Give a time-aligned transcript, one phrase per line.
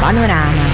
[0.00, 0.67] Panorama.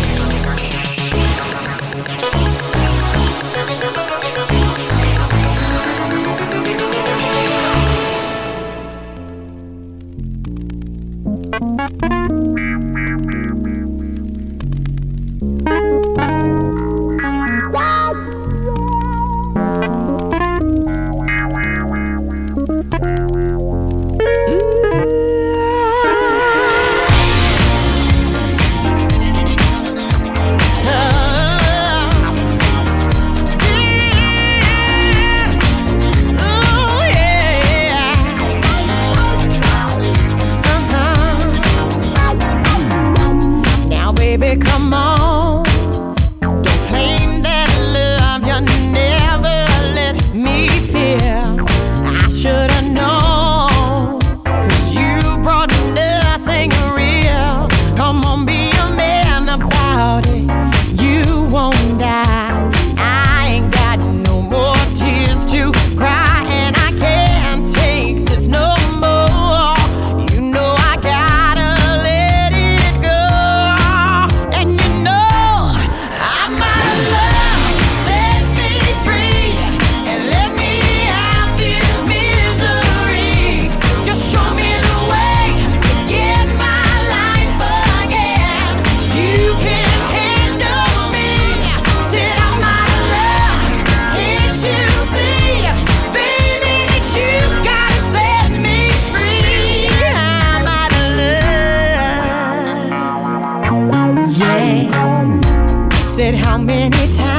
[106.25, 107.34] said how many times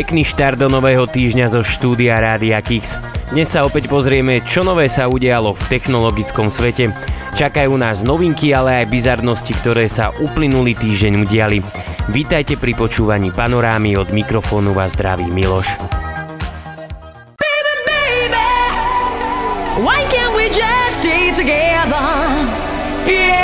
[0.00, 2.96] Pekný štart do nového týždňa zo štúdia Rádia Kix.
[3.36, 6.88] Dnes sa opäť pozrieme, čo nové sa udialo v technologickom svete.
[7.36, 11.60] Čakajú nás novinky, ale aj bizarnosti, ktoré sa uplynulý týždeň udiali.
[12.08, 15.68] Vítajte pri počúvaní panorámy od mikrofónu vás zdraví Miloš.
[17.36, 18.48] Baby, baby,
[19.84, 22.08] why can't we just stay together?
[23.04, 23.39] Yeah,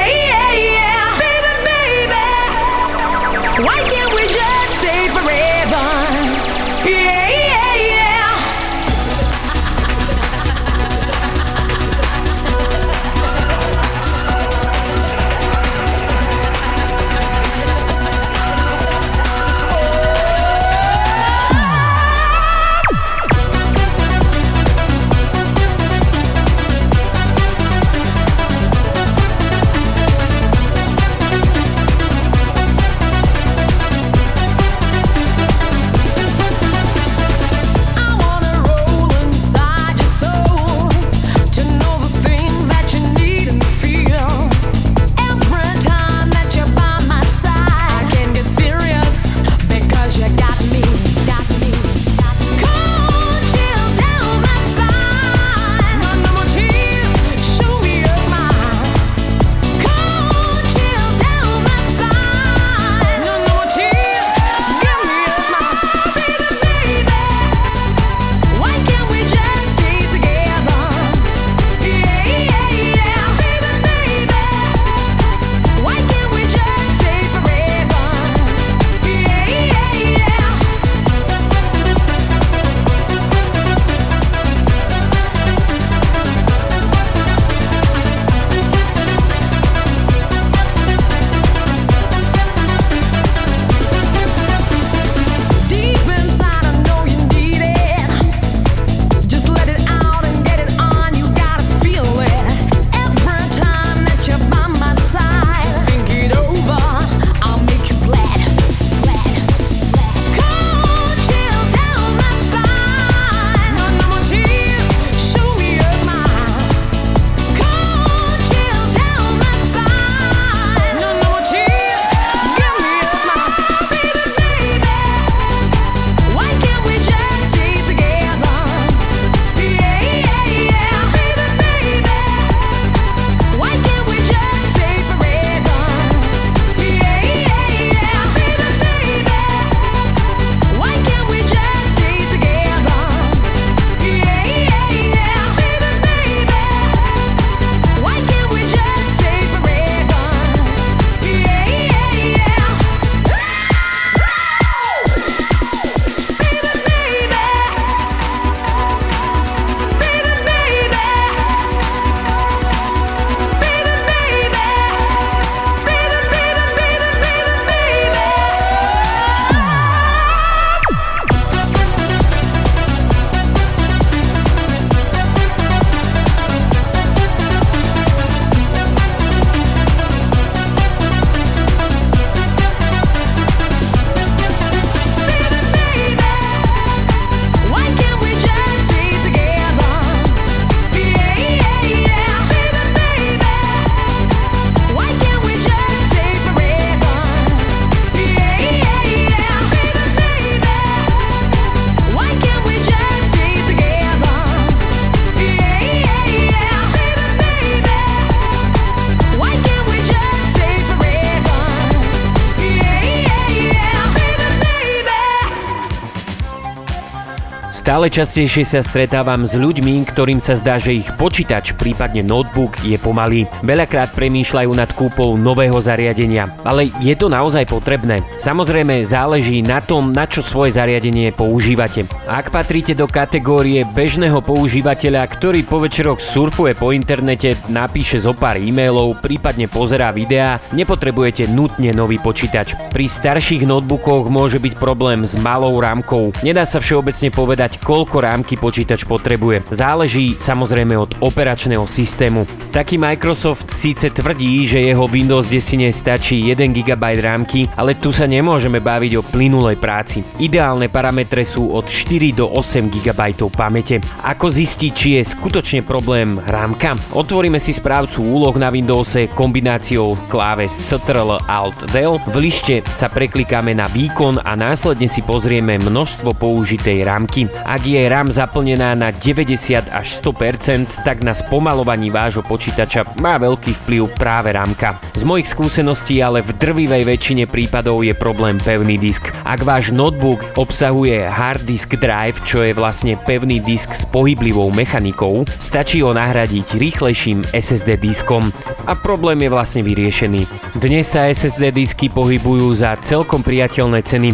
[218.06, 222.94] Stále častejšie sa stretávam s ľuďmi, ktorým sa zdá, že ich počítač, prípadne notebook je
[223.02, 223.50] pomalý.
[223.66, 228.22] Veľakrát premýšľajú nad kúpou nového zariadenia, ale je to naozaj potrebné.
[228.38, 232.06] Samozrejme záleží na tom, na čo svoje zariadenie používate.
[232.26, 238.58] Ak patríte do kategórie bežného používateľa, ktorý po večeroch surfuje po internete, napíše zo pár
[238.58, 242.74] e-mailov, prípadne pozerá videá, nepotrebujete nutne nový počítač.
[242.90, 246.34] Pri starších notebookoch môže byť problém s malou rámkou.
[246.42, 249.62] Nedá sa všeobecne povedať, koľko rámky počítač potrebuje.
[249.70, 252.42] Záleží samozrejme od operačného systému.
[252.74, 258.26] Taký Microsoft síce tvrdí, že jeho Windows 10 stačí 1 GB rámky, ale tu sa
[258.26, 260.26] nemôžeme baviť o plynulej práci.
[260.42, 263.20] Ideálne parametre sú od 4 do 8 GB
[263.52, 264.00] pamäte.
[264.24, 266.96] Ako zistiť, či je skutočne problém rámka?
[267.12, 272.16] Otvoríme si správcu úloh na Windowse kombináciou kláves Ctrl Alt Del.
[272.32, 277.52] V lište sa preklikáme na výkon a následne si pozrieme množstvo použitej rámky.
[277.68, 283.76] Ak je RAM zaplnená na 90 až 100%, tak na spomalovaní vášho počítača má veľký
[283.84, 284.96] vplyv práve rámka.
[285.12, 289.28] Z mojich skúseností ale v drvivej väčšine prípadov je problém pevný disk.
[289.44, 295.42] Ak váš notebook obsahuje hard disk drive, čo je vlastne pevný disk s pohyblivou mechanikou,
[295.58, 298.54] stačí ho nahradiť rýchlejším SSD diskom
[298.86, 300.46] a problém je vlastne vyriešený.
[300.78, 304.30] Dnes sa SSD disky pohybujú za celkom priateľné ceny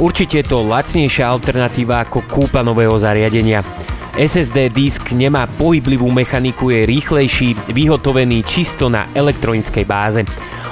[0.00, 3.60] Určite je to lacnejšia alternatíva ako kúpa nového zariadenia.
[4.16, 10.20] SSD disk nemá pohyblivú mechaniku, je rýchlejší, vyhotovený čisto na elektronickej báze.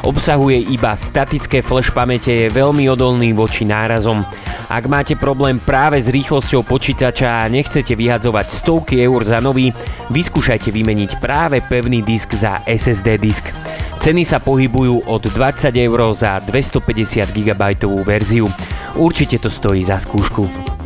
[0.01, 4.25] Obsahuje iba statické flash pamäte, je veľmi odolný voči nárazom.
[4.73, 9.75] Ak máte problém práve s rýchlosťou počítača a nechcete vyhadzovať stovky eur za nový,
[10.09, 13.45] vyskúšajte vymeniť práve pevný disk za SSD disk.
[14.01, 17.63] Ceny sa pohybujú od 20 eur za 250 GB
[18.01, 18.49] verziu.
[18.97, 20.80] Určite to stojí za skúšku.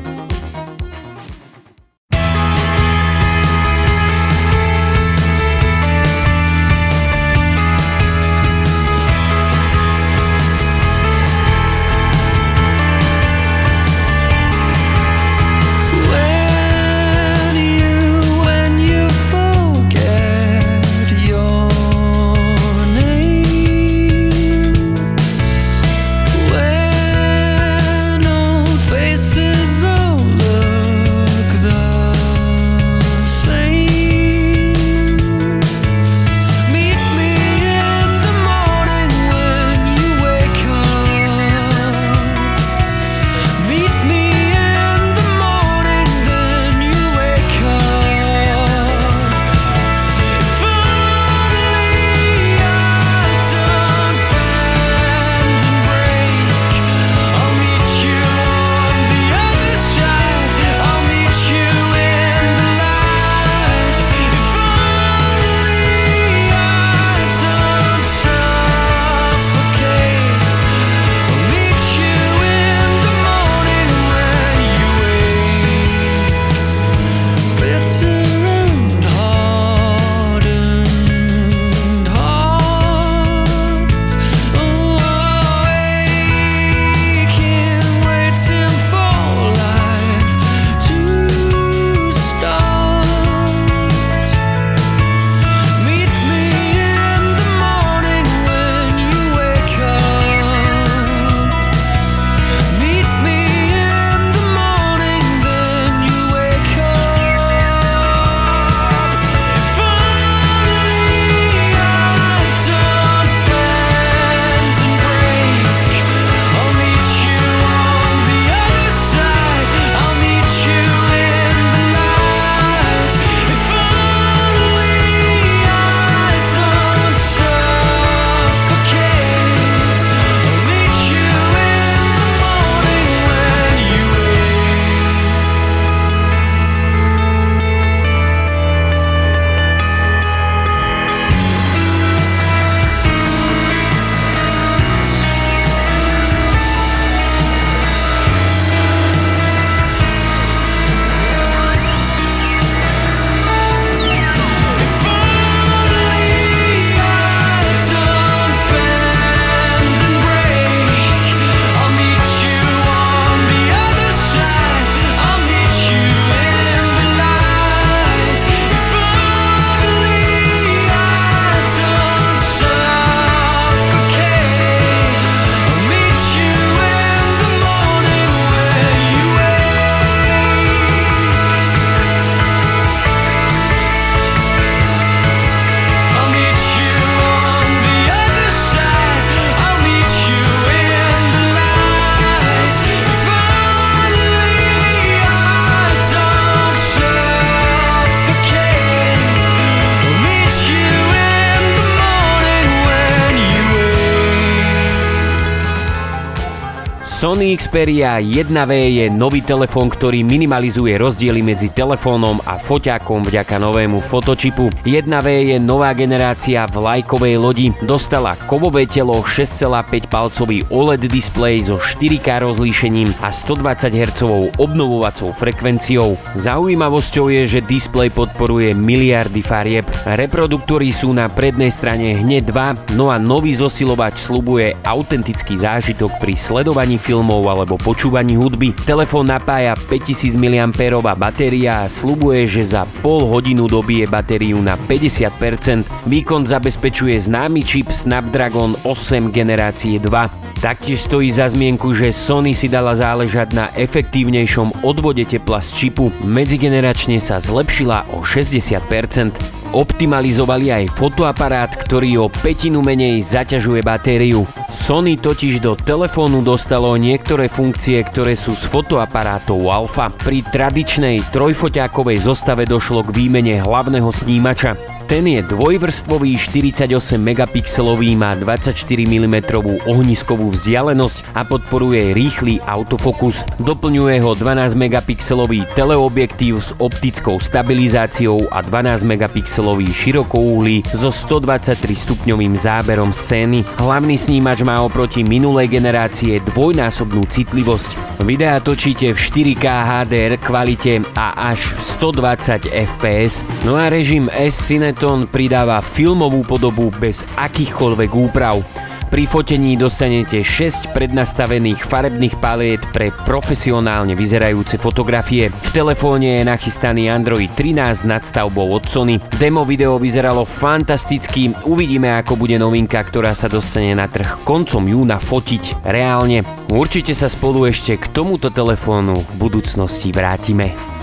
[207.55, 214.75] Xperia 1V je nový telefón, ktorý minimalizuje rozdiely medzi telefónom a foťákom vďaka novému fotočipu.
[214.83, 217.71] 1V je nová generácia vlajkovej lodi.
[217.87, 224.21] Dostala kovové telo, 6,5 palcový OLED displej so 4K rozlíšením a 120 Hz
[224.59, 226.19] obnovovacou frekvenciou.
[226.35, 229.87] Zaujímavosťou je, že displej podporuje miliardy farieb.
[230.03, 236.35] Reproduktory sú na prednej strane hneď dva, no a nový zosilovač slubuje autentický zážitok pri
[236.35, 238.73] sledovaní filmu filmov alebo počúvaní hudby.
[238.89, 246.09] Telefón napája 5000 mAh batéria a slubuje, že za pol hodinu dobije batériu na 50%.
[246.09, 250.65] Výkon zabezpečuje známy čip Snapdragon 8 generácie 2.
[250.65, 256.09] Taktiež stojí za zmienku, že Sony si dala záležať na efektívnejšom odvode tepla z čipu.
[256.25, 264.47] Medzigeneračne sa zlepšila o 60% optimalizovali aj fotoaparát, ktorý o petinu menej zaťažuje batériu.
[264.71, 270.07] Sony totiž do telefónu dostalo niektoré funkcie, ktoré sú z fotoaparátov Alpha.
[270.11, 274.79] Pri tradičnej trojfoťákovej zostave došlo k výmene hlavného snímača.
[275.05, 276.89] Ten je dvojvrstvový 48
[277.21, 278.73] megapixelový, má 24
[279.05, 279.37] mm
[279.85, 283.45] ohniskovú vzdialenosť a podporuje rýchly autofokus.
[283.61, 292.57] Doplňuje ho 12 megapixelový teleobjektív s optickou stabilizáciou a 12 megapixelový širokouhlý so 123 stupňovým
[292.57, 293.61] záberom scény.
[293.77, 298.17] Hlavný snímač má oproti minulej generácie dvojnásobnú citlivosť.
[298.25, 301.61] Videa točíte v 4K HDR kvalite a až
[302.01, 303.45] 120 fps.
[303.69, 308.63] No a režim S-Cine Benetton pridáva filmovú podobu bez akýchkoľvek úprav.
[309.11, 315.51] Pri fotení dostanete 6 prednastavených farebných paliet pre profesionálne vyzerajúce fotografie.
[315.51, 319.19] V telefóne je nachystaný Android 13 nad stavbou od Sony.
[319.35, 325.19] Demo video vyzeralo fantasticky, uvidíme ako bude novinka, ktorá sa dostane na trh koncom júna
[325.19, 326.47] fotiť reálne.
[326.71, 330.95] Určite sa spolu ešte k tomuto telefónu v budúcnosti vrátime.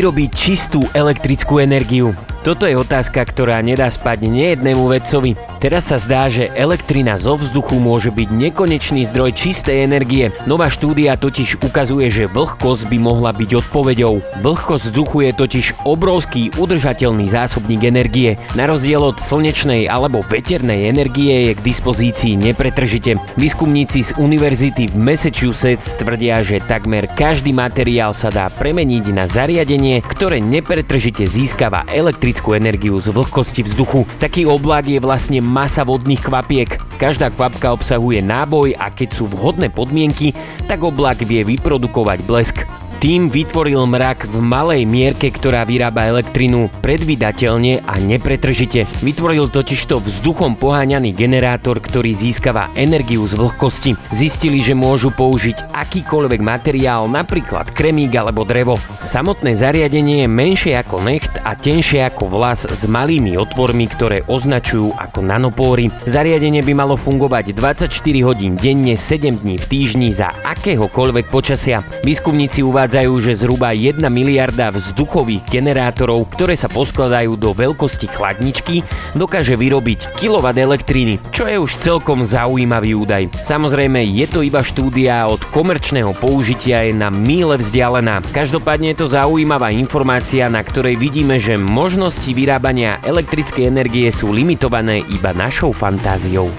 [0.00, 2.16] Vyrobiť čistú elektrickú energiu?
[2.40, 5.49] Toto je otázka, ktorá nedá spať nejednému vedcovi.
[5.60, 10.32] Teraz sa zdá, že elektrina zo vzduchu môže byť nekonečný zdroj čistej energie.
[10.48, 14.40] Nová štúdia totiž ukazuje, že vlhkosť by mohla byť odpoveďou.
[14.40, 18.40] Vlhkosť vzduchu je totiž obrovský udržateľný zásobník energie.
[18.56, 23.20] Na rozdiel od slnečnej alebo veternej energie je k dispozícii nepretržite.
[23.36, 30.00] Výskumníci z univerzity v Massachusetts tvrdia, že takmer každý materiál sa dá premeniť na zariadenie,
[30.08, 34.08] ktoré nepretržite získava elektrickú energiu z vlhkosti vzduchu.
[34.16, 36.78] Taký oblak je vlastne masa vodných kvapiek.
[37.02, 40.30] Každá kvapka obsahuje náboj a keď sú vhodné podmienky,
[40.70, 42.62] tak oblak vie vyprodukovať blesk.
[43.00, 48.84] Tým vytvoril mrak v malej mierke, ktorá vyrába elektrinu predvydateľne a nepretržite.
[49.00, 53.96] Vytvoril totižto vzduchom poháňaný generátor, ktorý získava energiu z vlhkosti.
[54.12, 58.76] Zistili, že môžu použiť akýkoľvek materiál, napríklad kremík alebo drevo.
[59.00, 64.92] Samotné zariadenie je menšie ako necht a tenšie ako vlas s malými otvormi, ktoré označujú
[65.00, 65.88] ako nanopóry.
[66.04, 67.88] Zariadenie by malo fungovať 24
[68.28, 71.80] hodín denne, 7 dní v týždni za akéhokoľvek počasia.
[72.04, 78.82] Výskumníci uvádzajú, uvádzajú, že zhruba 1 miliarda vzduchových generátorov, ktoré sa poskladajú do veľkosti chladničky,
[79.14, 83.30] dokáže vyrobiť kW elektriny, čo je už celkom zaujímavý údaj.
[83.46, 88.26] Samozrejme, je to iba štúdia od komerčného použitia je na míle vzdialená.
[88.34, 95.06] Každopádne je to zaujímavá informácia, na ktorej vidíme, že možnosti vyrábania elektrickej energie sú limitované
[95.14, 96.50] iba našou fantáziou.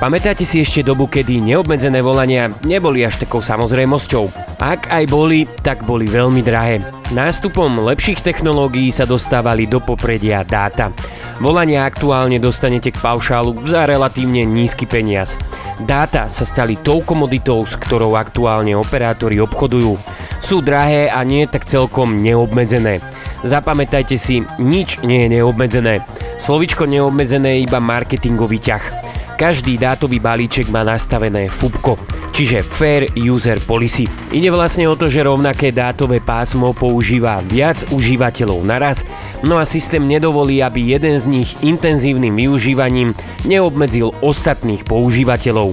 [0.00, 4.56] Pamätáte si ešte dobu, kedy neobmedzené volania neboli až takou samozrejmosťou?
[4.56, 6.80] Ak aj boli, tak boli veľmi drahé.
[7.12, 10.88] Nástupom lepších technológií sa dostávali do popredia dáta.
[11.36, 15.36] Volania aktuálne dostanete k paušálu za relatívne nízky peniaz.
[15.84, 20.00] Dáta sa stali tou komoditou, s ktorou aktuálne operátori obchodujú.
[20.40, 23.04] Sú drahé a nie tak celkom neobmedzené.
[23.44, 26.00] Zapamätajte si, nič nie je neobmedzené.
[26.40, 29.09] Slovičko neobmedzené je iba marketingový ťah.
[29.40, 31.96] Každý dátový balíček má nastavené FUBKO,
[32.28, 34.04] čiže Fair User Policy.
[34.36, 39.00] Ide vlastne o to, že rovnaké dátové pásmo používa viac užívateľov naraz,
[39.40, 43.16] no a systém nedovolí, aby jeden z nich intenzívnym využívaním
[43.48, 45.72] neobmedzil ostatných používateľov.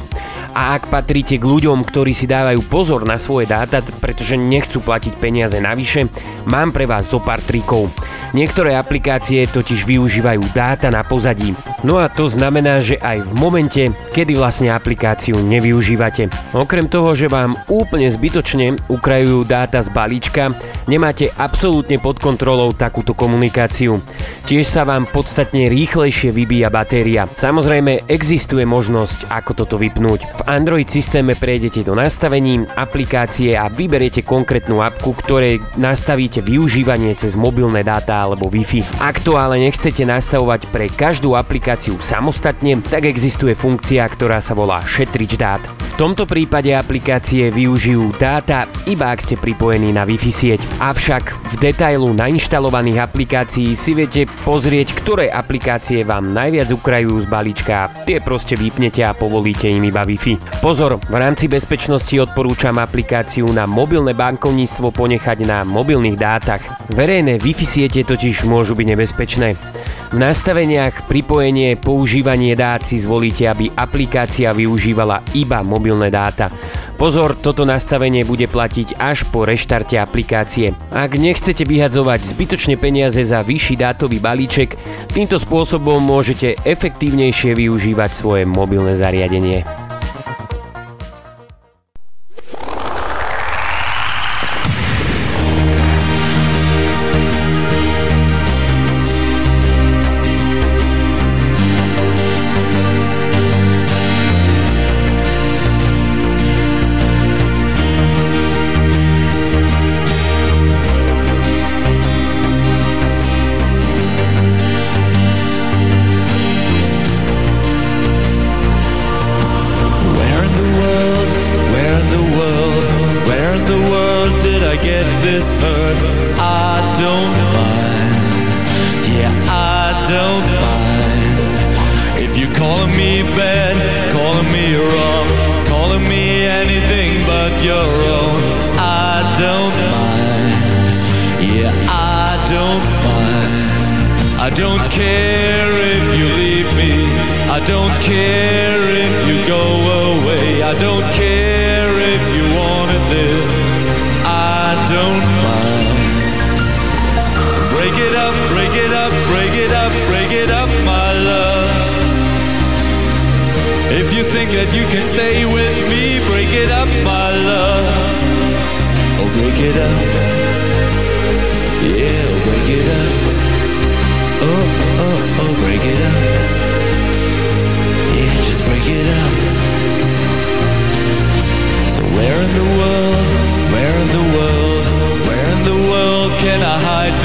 [0.55, 5.13] A ak patríte k ľuďom, ktorí si dávajú pozor na svoje dáta, pretože nechcú platiť
[5.19, 6.07] peniaze navyše,
[6.47, 7.91] mám pre vás zo pár trikov.
[8.35, 11.55] Niektoré aplikácie totiž využívajú dáta na pozadí.
[11.87, 16.27] No a to znamená, že aj v momente, kedy vlastne aplikáciu nevyužívate.
[16.51, 20.51] Okrem toho, že vám úplne zbytočne ukrajujú dáta z balíčka,
[20.91, 24.03] nemáte absolútne pod kontrolou takúto komunikáciu.
[24.47, 27.27] Tiež sa vám podstatne rýchlejšie vybíja batéria.
[27.27, 30.19] Samozrejme, existuje možnosť, ako toto vypnúť.
[30.23, 37.35] V Android systéme prejdete do nastavení aplikácie a vyberiete konkrétnu apku, ktorej nastavíte využívanie cez
[37.35, 39.03] mobilné dáta alebo Wi-Fi.
[39.03, 44.81] Ak to ale nechcete nastavovať pre každú aplikáciu samostatne, tak existuje funkcia, ktorá sa volá
[44.81, 45.61] šetrič dát.
[45.97, 50.61] V tomto prípade aplikácie využijú dáta iba ak ste pripojení na Wi-Fi sieť.
[50.77, 57.89] Avšak v detailu nainštalovaných aplikácií si viete pozrieť, ktoré aplikácie vám najviac ukrajujú z balíčka.
[58.05, 60.61] Tie proste vypnete a povolíte im iba Wi-Fi.
[60.61, 66.61] Pozor, v rámci bezpečnosti odporúčam aplikáciu na mobilné bankovníctvo ponechať na mobilných dátach.
[66.93, 69.59] Verejné Wi-Fi siete totiž môžu byť nebezpečné.
[70.07, 76.47] V nastaveniach pripojenie používanie dát si zvolíte, aby aplikácia využívala iba mobilné dáta.
[76.95, 80.73] Pozor, toto nastavenie bude platiť až po reštarte aplikácie.
[80.95, 84.79] Ak nechcete vyhadzovať zbytočne peniaze za vyšší dátový balíček,
[85.11, 89.86] týmto spôsobom môžete efektívnejšie využívať svoje mobilné zariadenie.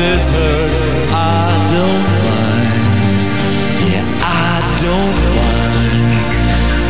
[0.03, 0.73] is hurt,
[1.15, 2.83] I don't mind.
[3.91, 4.07] Yeah,
[4.51, 5.62] I don't mind.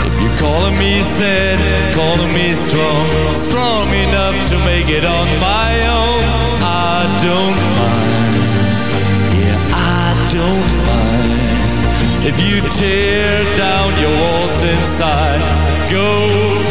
[0.09, 1.59] If you're calling me sad
[1.95, 6.23] Calling me strong Strong enough to make it on my own
[6.65, 8.35] I don't mind.
[9.39, 9.59] Yeah,
[10.01, 12.27] I don't mind.
[12.27, 16.09] If you tear down your walls inside Go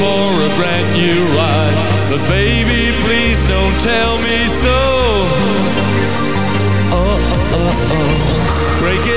[0.01, 1.77] for a brand new ride.
[2.09, 5.00] But baby, please don't tell me so.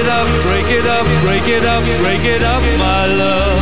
[0.04, 3.60] it up, break it up, break it up, break it up, my love.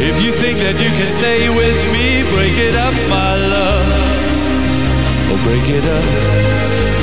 [0.00, 3.88] If you think that you can stay with me, break it up, my love.
[5.28, 6.95] Oh, break it up.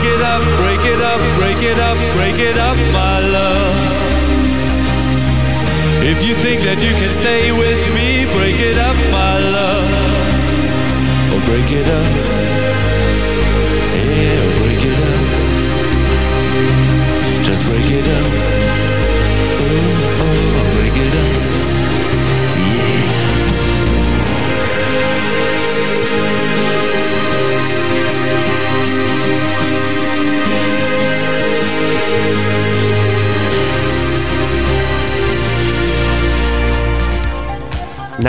[0.00, 3.76] Break it up, break it up, break it up, break it up, my love.
[6.02, 9.90] If you think that you can stay with me, break it up, my love.
[11.32, 12.12] Oh, break it up.
[14.08, 15.24] Yeah, break it up.
[17.44, 18.39] Just break it up.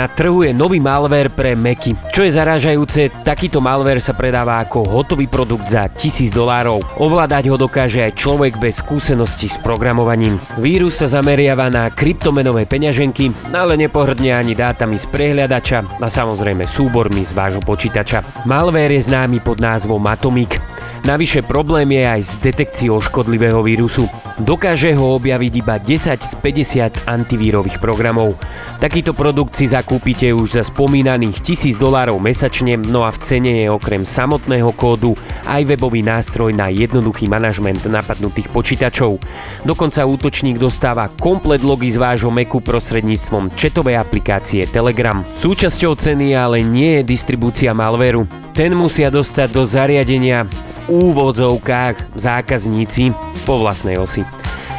[0.02, 1.94] Na trhu je nový malware pre Macy.
[2.10, 6.82] Čo je zarážajúce, takýto malware sa predáva ako hotový produkt za 1000 dolárov.
[6.98, 10.42] Ovládať ho dokáže aj človek bez skúsenosti s programovaním.
[10.58, 17.22] Vírus sa zameriava na kryptomenové peňaženky, ale nepohrdne ani dátami z prehliadača a samozrejme súbormi
[17.22, 18.42] z vášho počítača.
[18.50, 20.71] Malware je známy pod názvom Atomic.
[21.02, 24.06] Navyše problém je aj s detekciou škodlivého vírusu.
[24.38, 28.38] Dokáže ho objaviť iba 10 z 50 antivírových programov.
[28.78, 33.68] Takýto produkt si zakúpite už za spomínaných 1000 dolárov mesačne, no a v cene je
[33.68, 39.18] okrem samotného kódu aj webový nástroj na jednoduchý manažment napadnutých počítačov.
[39.66, 45.26] Dokonca útočník dostáva komplet logy z vášho Macu prostredníctvom četovej aplikácie Telegram.
[45.42, 48.22] Súčasťou ceny ale nie je distribúcia malvéru.
[48.54, 50.46] Ten musia dostať do zariadenia
[50.88, 53.14] úvodzovkách zákazníci
[53.44, 54.22] po vlastnej osi.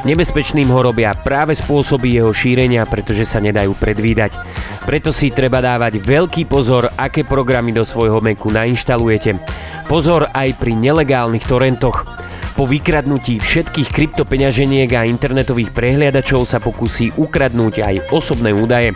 [0.03, 4.35] Nebezpečným ho robia práve spôsoby jeho šírenia, pretože sa nedajú predvídať.
[4.83, 9.39] Preto si treba dávať veľký pozor, aké programy do svojho Macu nainštalujete.
[9.87, 12.03] Pozor aj pri nelegálnych torrentoch.
[12.53, 18.91] Po vykradnutí všetkých kryptopeňaženiek a internetových prehliadačov sa pokusí ukradnúť aj osobné údaje.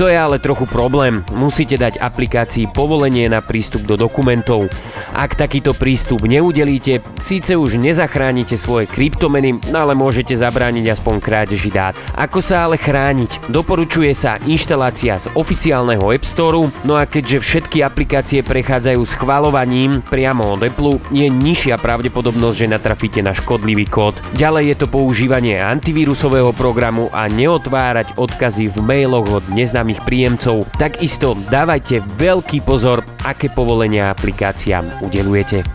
[0.00, 1.20] To je ale trochu problém.
[1.36, 4.66] Musíte dať aplikácii povolenie na prístup do dokumentov.
[5.12, 11.92] Ak takýto prístup neudelíte, síce už nezachránite svoje kryptomeny, ale môžete zabrániť aspoň krádeži dát.
[12.16, 13.52] Ako sa ale chrániť?
[13.52, 20.56] Doporučuje sa inštalácia z oficiálneho App Store, no a keďže všetky aplikácie prechádzajú schvalovaním priamo
[20.56, 24.16] od Apple, je nižšia pravdepodobnosť, že natrafíte na škodlivý kód.
[24.40, 30.70] Ďalej je to používanie antivírusového programu a neotvárať odkazy v mailoch od neznámych príjemcov.
[30.78, 35.66] Takisto dávajte veľký pozor, aké povolenia aplikáciám udelujete.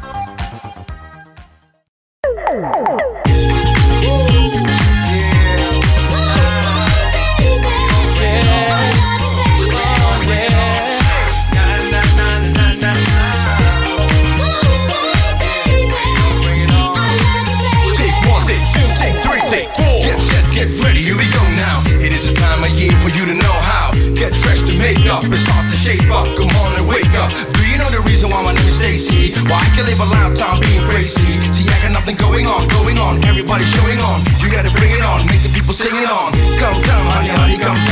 [32.44, 33.26] Going on, going on.
[33.26, 34.22] Everybody showing on.
[34.40, 36.32] You gotta bring it on, make the people sing it on.
[36.62, 37.87] Come down, honey, honey, come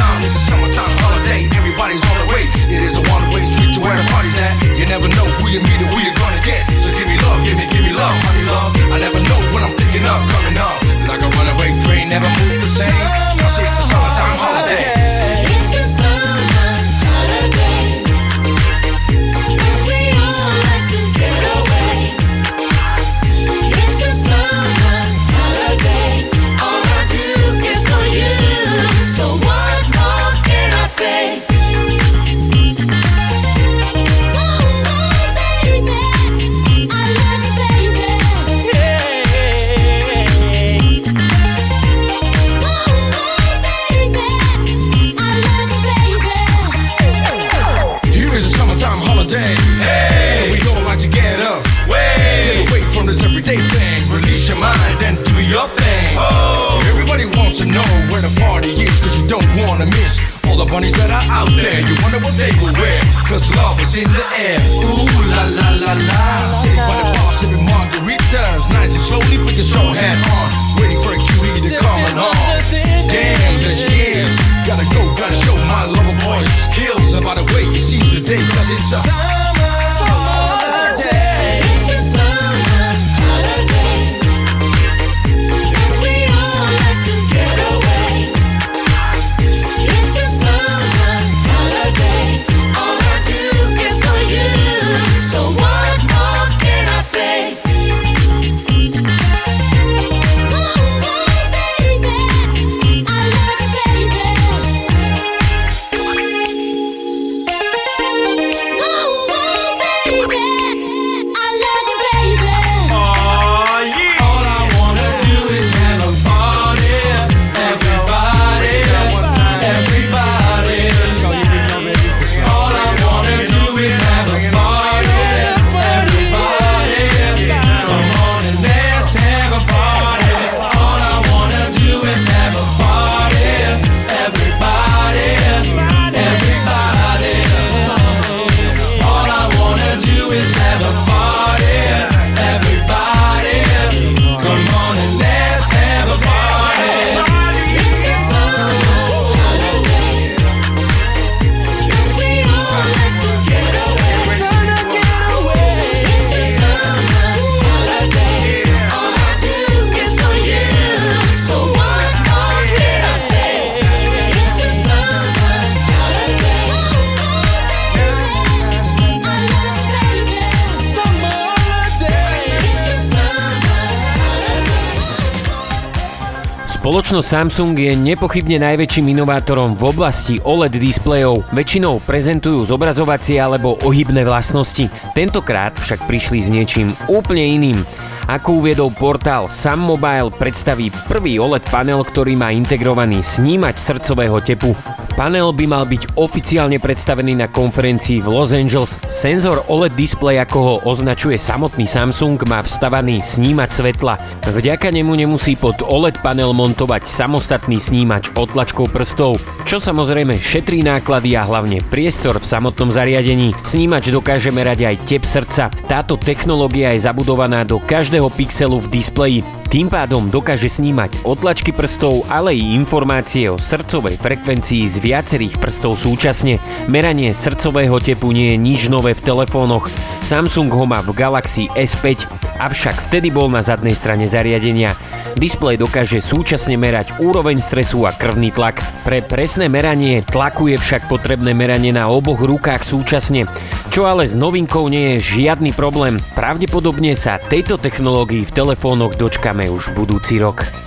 [177.15, 181.47] Spoločnosť Samsung je nepochybne najväčším inovátorom v oblasti OLED displejov.
[181.55, 184.91] Väčšinou prezentujú zobrazovacie alebo ohybné vlastnosti.
[185.15, 187.79] Tentokrát však prišli s niečím úplne iným.
[188.25, 194.73] Ako uviedol portál Sam Mobile, predstaví prvý OLED panel, ktorý má integrovaný snímač srdcového tepu.
[195.15, 198.99] Panel by mal byť oficiálne predstavený na konferencii v Los Angeles.
[199.07, 204.19] Senzor OLED display, ako ho označuje samotný Samsung, má vstavaný snímač svetla.
[204.43, 211.39] Vďaka nemu nemusí pod OLED panel montovať samostatný snímač otlačkou prstov, čo samozrejme šetrí náklady
[211.39, 213.55] a hlavne priestor v samotnom zariadení.
[213.63, 215.71] Snímač dokáže merať aj tep srdca.
[215.87, 219.39] Táto technológia je zabudovaná do každého pixelu v displeji.
[219.67, 225.99] Tým pádom dokáže snímať otlačky prstov, ale i informácie o srdcovej frekvencii z viacerých prstov
[225.99, 226.55] súčasne.
[226.87, 229.91] Meranie srdcového tepu nie je nič nové v telefónoch.
[230.31, 232.23] Samsung ho má v Galaxy S5,
[232.57, 234.95] avšak vtedy bol na zadnej strane zariadenia.
[235.35, 238.79] Displej dokáže súčasne merať úroveň stresu a krvný tlak.
[239.03, 243.43] Pre presné meranie tlaku je však potrebné meranie na oboch rukách súčasne.
[243.91, 246.23] Čo ale s novinkou nie je žiadny problém.
[246.39, 247.75] Pravdepodobne sa tejto
[248.05, 250.84] technológii v telefónoch dočkame už budúci rok.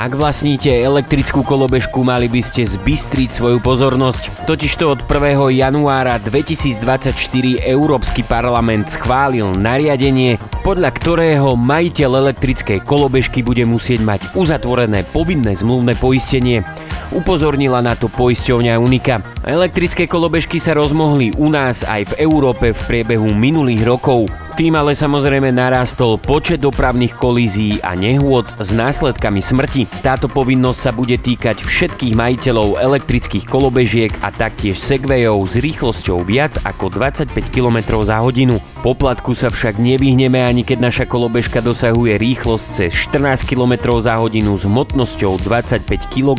[0.00, 4.48] Ak vlastníte elektrickú kolobežku, mali by ste zbystriť svoju pozornosť.
[4.48, 5.52] Totižto od 1.
[5.60, 7.12] januára 2024
[7.60, 15.92] Európsky parlament schválil nariadenie, podľa ktorého majiteľ elektrickej kolobežky bude musieť mať uzatvorené povinné zmluvné
[16.00, 16.64] poistenie.
[17.12, 19.20] Upozornila na to poisťovňa Unika.
[19.44, 24.32] Elektrické kolobežky sa rozmohli u nás aj v Európe v priebehu minulých rokov.
[24.60, 29.88] Tým ale samozrejme narastol počet dopravných kolízií a nehôd s následkami smrti.
[30.04, 36.60] Táto povinnosť sa bude týkať všetkých majiteľov elektrických kolobežiek a taktiež segwayov s rýchlosťou viac
[36.60, 38.60] ako 25 km za hodinu.
[38.84, 44.60] Poplatku sa však nevyhneme ani keď naša kolobežka dosahuje rýchlosť cez 14 km za hodinu
[44.60, 46.36] s hmotnosťou 25 kg.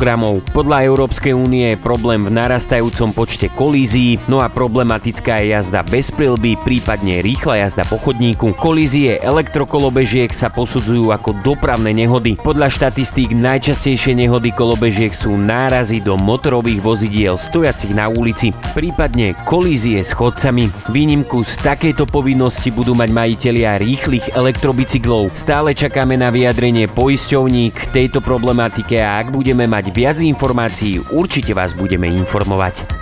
[0.53, 6.13] Podľa Európskej únie je problém v narastajúcom počte kolízií, no a problematická je jazda bez
[6.13, 8.51] prilby, prípadne rýchla jazda po chodníku.
[8.59, 12.35] Kolízie elektrokolobežiek sa posudzujú ako dopravné nehody.
[12.35, 20.03] Podľa štatistík najčastejšie nehody kolobežiek sú nárazy do motorových vozidiel stojacich na ulici, prípadne kolízie
[20.03, 20.67] s chodcami.
[20.91, 25.31] Výnimku z takejto povinnosti budú mať majiteľia rýchlych elektrobicyklov.
[25.31, 31.55] Stále čakáme na vyjadrenie poisťovní k tejto problematike a ak budeme mať viac informácií, určite
[31.55, 33.00] vás budeme informovať.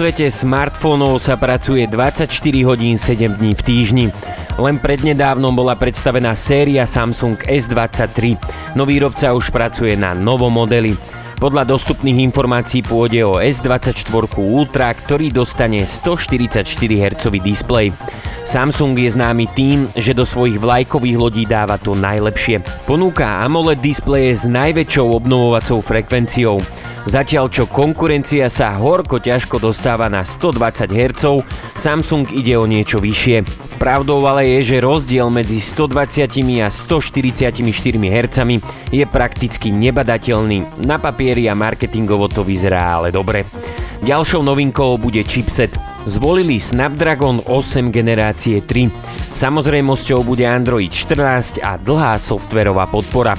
[0.00, 2.24] Svete smartfónov sa pracuje 24
[2.64, 4.06] hodín 7 dní v týždni.
[4.56, 8.40] Len prednedávnom bola predstavená séria Samsung S23.
[8.80, 10.96] Nový výrobca už pracuje na novom modeli.
[11.36, 17.92] Podľa dostupných informácií pôjde o S24 Ultra, ktorý dostane 144 Hz displej.
[18.48, 22.64] Samsung je známy tým, že do svojich vlajkových lodí dáva to najlepšie.
[22.88, 26.79] Ponúka AMOLED displeje s najväčšou obnovovacou frekvenciou.
[27.08, 31.22] Zatiaľ čo konkurencia sa horko ťažko dostáva na 120 Hz,
[31.80, 33.44] Samsung ide o niečo vyššie.
[33.80, 37.56] Pravdou ale je, že rozdiel medzi 120 a 144
[37.96, 38.38] Hz
[38.92, 40.84] je prakticky nebadateľný.
[40.84, 43.48] Na papieri a marketingovo to vyzerá ale dobre.
[44.04, 45.72] Ďalšou novinkou bude chipset.
[46.04, 48.88] Zvolili Snapdragon 8 generácie 3.
[49.40, 53.36] Samozrejmosťou bude Android 14 a dlhá softverová podpora.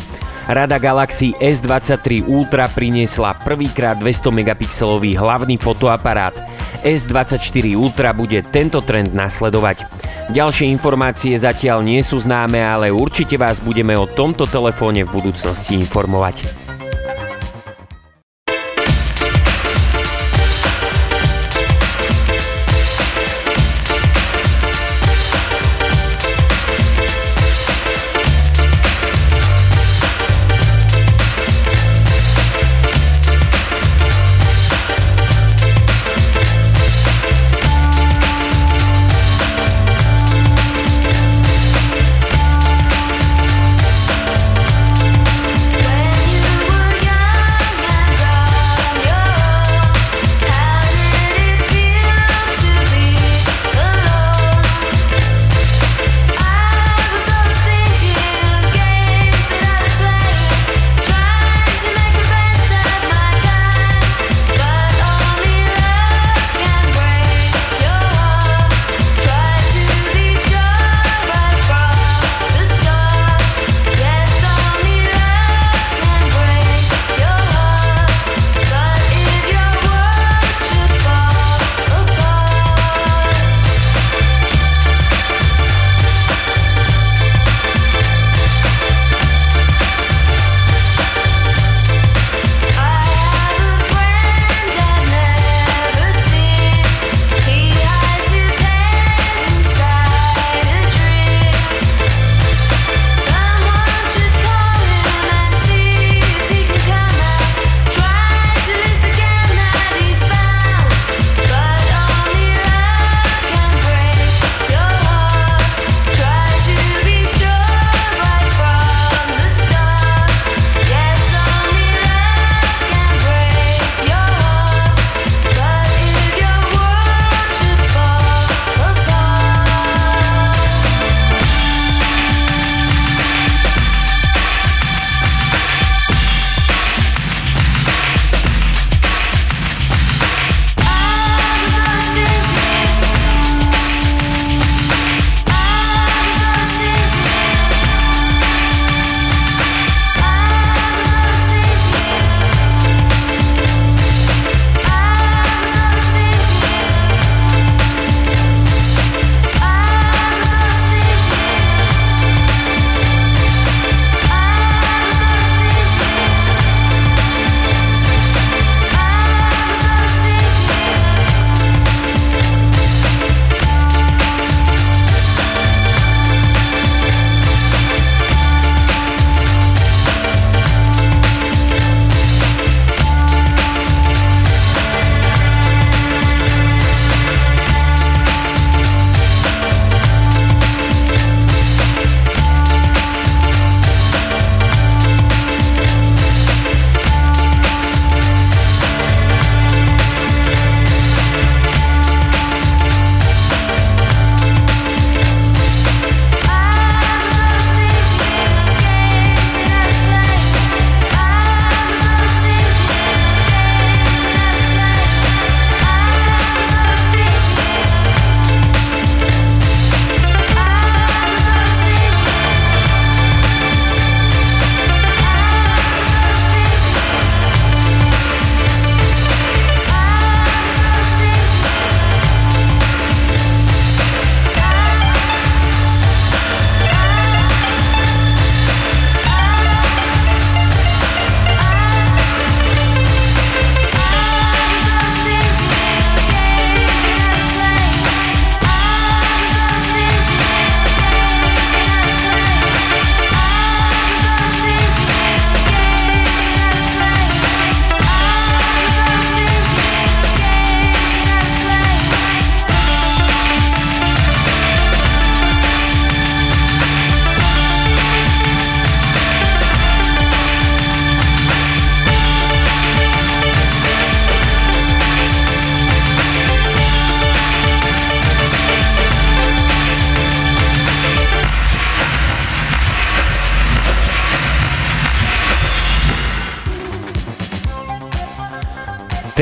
[0.51, 6.35] Rada Galaxy S23 Ultra priniesla prvýkrát 200 megapixelový hlavný fotoaparát.
[6.83, 9.87] S24 Ultra bude tento trend nasledovať.
[10.35, 15.71] Ďalšie informácie zatiaľ nie sú známe, ale určite vás budeme o tomto telefóne v budúcnosti
[15.71, 16.60] informovať.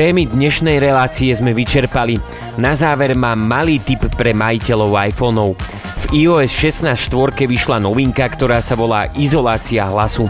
[0.00, 2.16] Témy dnešnej relácie sme vyčerpali.
[2.56, 5.52] Na záver mám malý tip pre majiteľov iPhoneov.
[5.60, 10.24] V iOS 16.4 vyšla novinka, ktorá sa volá izolácia hlasu.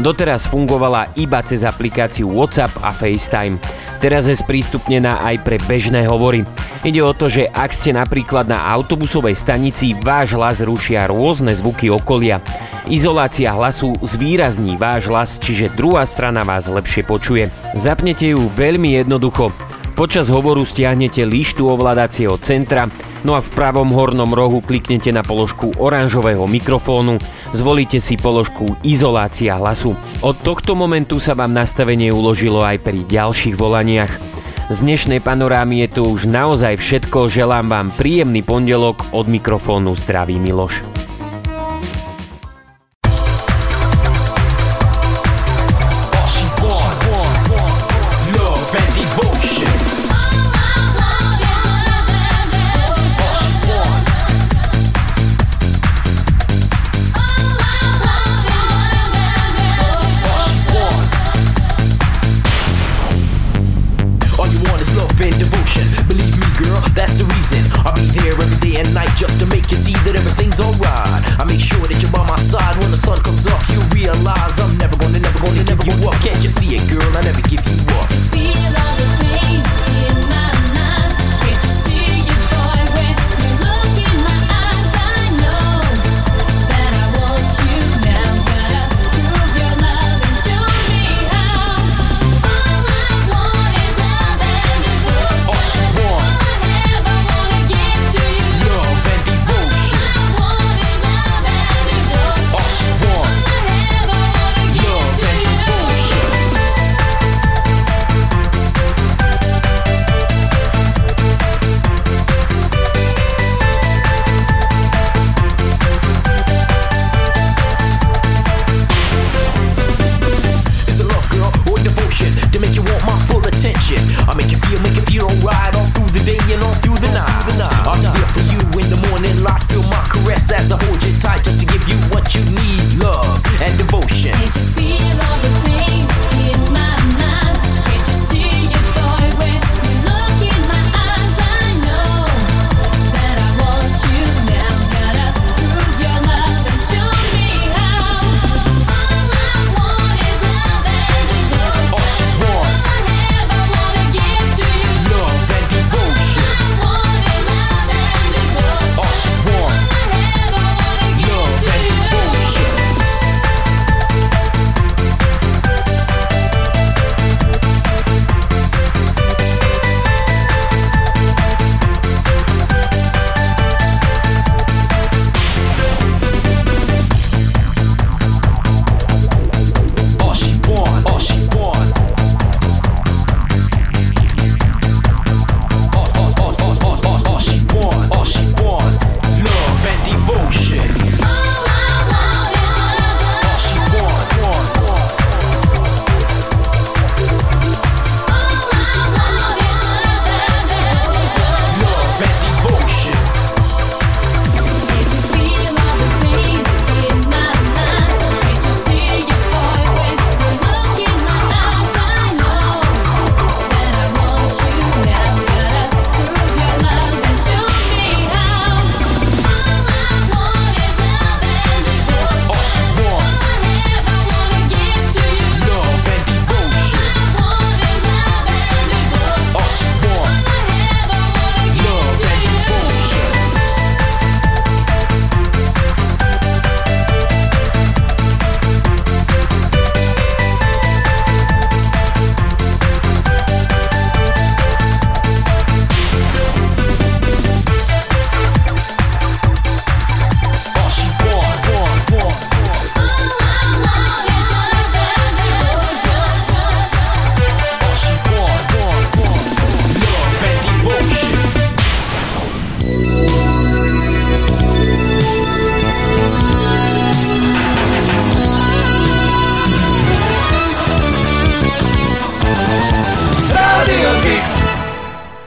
[0.00, 3.60] Doteraz fungovala iba cez aplikáciu WhatsApp a FaceTime.
[4.00, 6.40] Teraz je sprístupnená aj pre bežné hovory.
[6.80, 11.92] Ide o to, že ak ste napríklad na autobusovej stanici, váš hlas rušia rôzne zvuky
[11.92, 12.40] okolia.
[12.88, 17.52] Izolácia hlasu zvýrazní váš hlas, čiže druhá strana vás lepšie počuje.
[17.76, 19.52] Zapnete ju veľmi jednoducho.
[19.92, 22.88] Počas hovoru stiahnete lištu ovládacieho centra,
[23.28, 27.20] no a v pravom hornom rohu kliknete na položku oranžového mikrofónu,
[27.52, 29.92] zvolíte si položku Izolácia hlasu.
[30.24, 34.29] Od tohto momentu sa vám nastavenie uložilo aj pri ďalších volaniach.
[34.70, 40.38] Z dnešnej panorámy je tu už naozaj všetko, želám vám príjemný pondelok, od mikrofónu zdraví
[40.38, 40.99] Miloš.